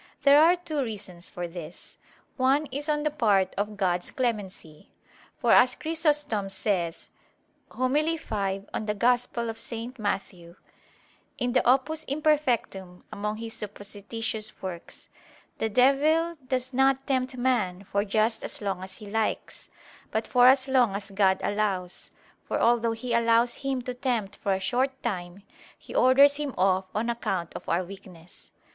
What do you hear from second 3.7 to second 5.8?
God's clemency; for as